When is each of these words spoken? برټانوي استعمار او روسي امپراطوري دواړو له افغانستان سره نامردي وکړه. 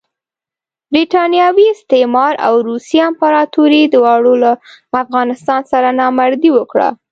برټانوي 0.93 1.65
استعمار 1.75 2.33
او 2.47 2.53
روسي 2.69 2.97
امپراطوري 3.09 3.81
دواړو 3.95 4.33
له 4.43 4.51
افغانستان 5.03 5.61
سره 5.71 5.89
نامردي 5.99 6.49
وکړه. 6.53 6.89